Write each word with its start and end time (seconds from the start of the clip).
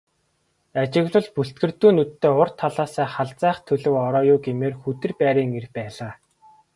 Ажиглавал 0.81 1.27
бүлтгэрдүү 1.35 1.91
нүдтэй 1.95 2.33
урд 2.41 2.55
талаасаа 2.61 3.07
халзайх 3.15 3.57
төлөв 3.67 3.95
ороо 4.07 4.23
юу 4.33 4.39
гэмээр, 4.45 4.73
хүдэр 4.81 5.11
байрын 5.19 5.51
эр 5.59 5.67
байлаа. 5.75 6.11